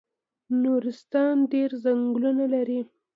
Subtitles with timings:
[0.61, 2.79] نورستان ډیر ځنګلونه لري